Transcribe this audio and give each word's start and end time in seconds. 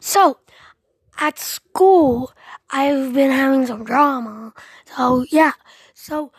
So, 0.00 0.38
at 1.18 1.38
school, 1.38 2.32
I've 2.70 3.12
been 3.12 3.30
having 3.30 3.66
some 3.66 3.84
drama. 3.84 4.54
So, 4.96 5.24
yeah. 5.30 5.52
So, 5.94 6.32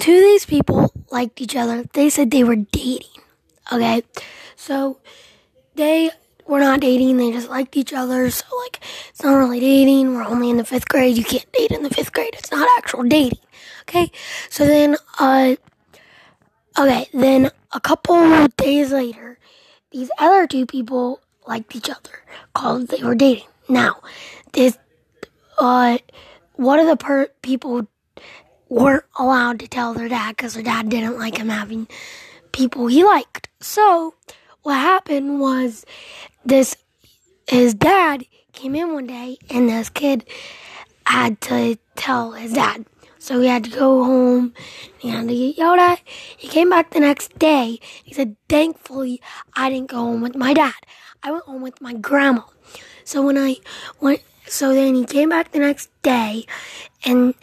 two 0.00 0.16
of 0.16 0.20
these 0.20 0.44
people 0.44 0.92
liked 1.10 1.40
each 1.40 1.54
other. 1.54 1.84
They 1.92 2.10
said 2.10 2.30
they 2.30 2.44
were 2.44 2.56
dating. 2.56 3.22
Okay? 3.72 4.02
So, 4.56 4.98
they 5.76 6.10
were 6.46 6.58
not 6.58 6.80
dating. 6.80 7.16
They 7.16 7.30
just 7.30 7.48
liked 7.48 7.76
each 7.76 7.92
other. 7.92 8.28
So, 8.30 8.44
like, 8.64 8.80
it's 9.10 9.22
not 9.22 9.34
really 9.34 9.60
dating. 9.60 10.14
We're 10.14 10.24
only 10.24 10.50
in 10.50 10.56
the 10.56 10.64
fifth 10.64 10.88
grade. 10.88 11.16
You 11.16 11.24
can't 11.24 11.50
date 11.52 11.70
in 11.70 11.84
the 11.84 11.90
fifth 11.90 12.12
grade. 12.12 12.34
It's 12.36 12.50
not 12.50 12.68
actual 12.76 13.04
dating. 13.04 13.38
Okay? 13.82 14.10
So 14.50 14.66
then, 14.66 14.96
uh, 15.20 15.54
okay, 16.78 17.08
then 17.12 17.50
a 17.70 17.80
couple 17.80 18.48
days 18.56 18.92
later, 18.92 19.38
these 19.92 20.10
other 20.18 20.46
two 20.46 20.66
people 20.66 21.20
liked 21.46 21.74
each 21.74 21.90
other, 21.90 22.22
called 22.54 22.88
they 22.88 23.02
were 23.02 23.14
dating. 23.14 23.46
Now, 23.68 24.00
this, 24.52 24.76
uh, 25.58 25.98
one 26.54 26.78
of 26.78 26.86
the 26.86 26.96
per- 26.96 27.30
people 27.42 27.86
weren't 28.68 29.04
allowed 29.18 29.60
to 29.60 29.68
tell 29.68 29.94
their 29.94 30.08
dad 30.08 30.36
because 30.36 30.54
their 30.54 30.62
dad 30.62 30.88
didn't 30.88 31.18
like 31.18 31.36
him 31.36 31.48
having 31.48 31.88
people 32.52 32.86
he 32.86 33.04
liked. 33.04 33.48
So, 33.60 34.14
what 34.62 34.74
happened 34.74 35.40
was 35.40 35.84
this, 36.44 36.76
his 37.48 37.74
dad 37.74 38.24
came 38.52 38.74
in 38.74 38.92
one 38.92 39.06
day 39.06 39.38
and 39.50 39.68
this 39.68 39.88
kid 39.88 40.24
had 41.04 41.40
to 41.42 41.78
tell 41.96 42.32
his 42.32 42.52
dad. 42.52 42.84
So 43.22 43.38
he 43.38 43.46
had 43.46 43.62
to 43.62 43.70
go 43.70 44.02
home. 44.02 44.52
He 44.98 45.08
had 45.08 45.28
to 45.28 45.34
get 45.34 45.56
yelled 45.56 45.78
at. 45.78 46.00
He 46.36 46.48
came 46.48 46.70
back 46.70 46.90
the 46.90 46.98
next 46.98 47.38
day. 47.38 47.78
He 48.02 48.12
said, 48.12 48.34
thankfully, 48.48 49.22
I 49.54 49.70
didn't 49.70 49.92
go 49.92 49.98
home 49.98 50.22
with 50.22 50.34
my 50.34 50.52
dad. 50.52 50.74
I 51.22 51.30
went 51.30 51.44
home 51.44 51.62
with 51.62 51.80
my 51.80 51.94
grandma. 51.94 52.42
So 53.04 53.22
when 53.24 53.38
I 53.38 53.58
went, 54.00 54.22
so 54.48 54.74
then 54.74 54.96
he 54.96 55.04
came 55.04 55.28
back 55.28 55.52
the 55.52 55.60
next 55.60 55.88
day 56.02 56.46
and, 57.04 57.34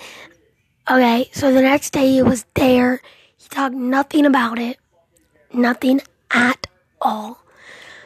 okay, 0.92 1.30
so 1.32 1.54
the 1.54 1.62
next 1.62 1.92
day 1.92 2.12
he 2.12 2.24
was 2.24 2.44
there. 2.56 3.02
He 3.38 3.48
talked 3.48 3.74
nothing 3.74 4.26
about 4.26 4.60
it. 4.60 4.80
Nothing 5.54 6.02
at 6.30 6.68
all. 7.00 7.40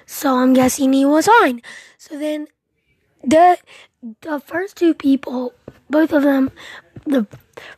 So 0.06 0.38
I'm 0.38 0.54
guessing 0.54 0.94
he 0.94 1.06
was 1.06 1.26
fine. 1.26 1.64
So 1.98 2.20
then 2.20 2.50
the, 3.24 3.58
the 4.22 4.40
first 4.40 4.78
two 4.78 4.94
people, 4.94 5.54
both 5.90 6.14
of 6.14 6.22
them, 6.22 6.52
the 7.08 7.26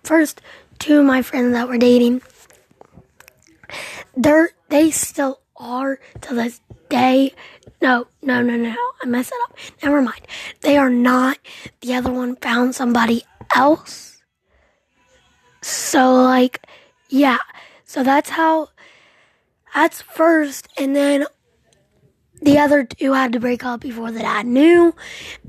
first 0.03 0.41
two 0.79 0.99
of 0.99 1.05
my 1.05 1.21
friends 1.21 1.53
that 1.53 1.67
were 1.67 1.77
dating, 1.77 2.21
they're, 4.15 4.51
they 4.69 4.91
still 4.91 5.41
are 5.57 5.99
to 6.21 6.33
this 6.33 6.61
day. 6.89 7.33
No, 7.81 8.07
no, 8.21 8.41
no, 8.41 8.55
no, 8.55 8.75
I 9.03 9.05
messed 9.05 9.31
it 9.31 9.39
up. 9.43 9.57
Never 9.83 10.01
mind. 10.01 10.27
They 10.61 10.77
are 10.77 10.89
not. 10.89 11.37
The 11.81 11.93
other 11.93 12.11
one 12.11 12.35
found 12.37 12.75
somebody 12.75 13.23
else. 13.55 14.21
So, 15.61 16.13
like, 16.13 16.65
yeah. 17.09 17.39
So 17.85 18.03
that's 18.03 18.29
how, 18.31 18.69
that's 19.73 20.01
first. 20.01 20.67
And 20.77 20.95
then 20.95 21.25
the 22.45 22.59
other 22.59 22.83
two 22.83 23.13
had 23.13 23.33
to 23.33 23.39
break 23.39 23.65
up 23.65 23.81
before 23.81 24.11
the 24.11 24.19
dad 24.19 24.45
knew, 24.45 24.95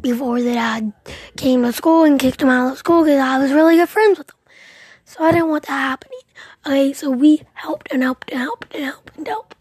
before 0.01 0.41
the 0.41 0.55
dad 0.55 0.93
came 1.37 1.63
to 1.63 1.73
school 1.73 2.05
and 2.05 2.19
kicked 2.19 2.41
him 2.41 2.49
out 2.49 2.73
of 2.73 2.79
school 2.79 3.05
because 3.05 3.21
I 3.21 3.39
was 3.39 3.53
really 3.53 3.77
good 3.77 3.89
friends 3.89 4.19
with 4.19 4.31
him. 4.31 4.37
So 5.05 5.23
I 5.23 5.31
didn't 5.31 5.49
want 5.49 5.67
that 5.67 5.73
happening. 5.73 6.21
Okay, 6.67 6.93
so 6.93 7.11
we 7.11 7.43
helped 7.53 7.93
and 7.93 8.03
helped 8.03 8.31
and 8.33 8.41
helped 8.41 8.75
and 8.75 8.85
helped 8.85 9.17
and 9.17 9.29
helped. 9.29 9.57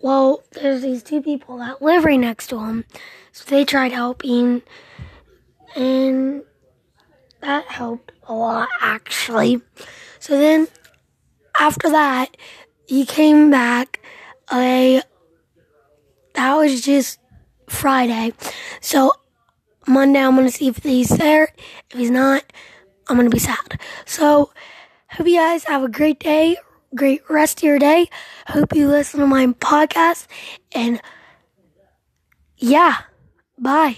Well, 0.00 0.42
there's 0.52 0.82
these 0.82 1.02
two 1.02 1.20
people 1.20 1.58
that 1.58 1.82
live 1.82 2.04
right 2.04 2.18
next 2.18 2.46
to 2.48 2.60
him, 2.60 2.84
so 3.32 3.44
they 3.44 3.64
tried 3.64 3.92
helping, 3.92 4.62
and 5.74 6.42
that 7.40 7.66
helped 7.66 8.12
a 8.28 8.32
lot 8.32 8.68
actually. 8.80 9.60
So 10.20 10.38
then, 10.38 10.68
after 11.58 11.90
that, 11.90 12.36
he 12.86 13.04
came 13.04 13.50
back. 13.50 14.00
Okay, 14.50 15.02
that 16.36 16.54
was 16.54 16.80
just 16.80 17.18
Friday. 17.68 18.32
So 18.80 19.12
Monday, 19.86 20.20
I'm 20.20 20.36
gonna 20.36 20.50
see 20.50 20.68
if 20.68 20.78
he's 20.82 21.08
there. 21.08 21.52
If 21.90 21.98
he's 21.98 22.10
not, 22.10 22.44
I'm 23.08 23.16
gonna 23.16 23.30
be 23.30 23.38
sad. 23.38 23.80
So 24.04 24.52
hope 25.10 25.26
you 25.26 25.36
guys 25.36 25.64
have 25.64 25.82
a 25.82 25.88
great 25.88 26.20
day, 26.20 26.56
great 26.94 27.22
rest 27.28 27.60
of 27.60 27.64
your 27.64 27.78
day. 27.78 28.08
Hope 28.48 28.74
you 28.74 28.88
listen 28.88 29.20
to 29.20 29.26
my 29.26 29.46
podcast, 29.46 30.26
and 30.72 31.00
yeah, 32.58 32.98
bye. 33.58 33.96